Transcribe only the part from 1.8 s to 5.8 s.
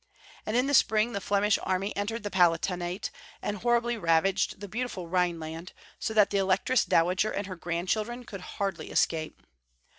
entered the Palatinate, and horribly ravaged the beautiful Rhineland,